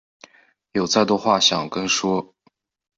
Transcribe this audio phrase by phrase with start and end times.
[0.71, 2.33] 有再多话想跟说